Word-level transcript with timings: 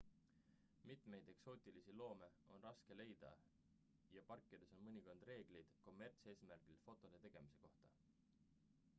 mitmeid 0.83 1.27
eksootilisi 1.33 1.93
loome 1.97 2.29
on 2.55 2.63
raske 2.67 2.95
leida 3.01 3.29
ja 4.15 4.23
parkides 4.31 4.73
on 4.77 4.81
mõnikord 4.87 5.27
reeglid 5.29 5.75
kommertseesmärgil 5.89 6.79
fotode 6.87 7.21
tegemise 7.27 7.71
kohta 7.77 7.93